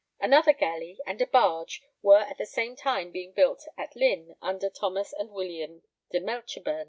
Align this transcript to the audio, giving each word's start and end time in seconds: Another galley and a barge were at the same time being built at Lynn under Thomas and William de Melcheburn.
Another 0.19 0.51
galley 0.51 0.97
and 1.05 1.21
a 1.21 1.27
barge 1.27 1.83
were 2.01 2.21
at 2.21 2.39
the 2.39 2.45
same 2.47 2.75
time 2.75 3.11
being 3.11 3.33
built 3.33 3.67
at 3.77 3.95
Lynn 3.95 4.35
under 4.41 4.67
Thomas 4.67 5.13
and 5.13 5.29
William 5.29 5.83
de 6.09 6.19
Melcheburn. 6.19 6.79